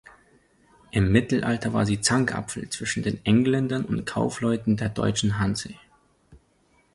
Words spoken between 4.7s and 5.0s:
der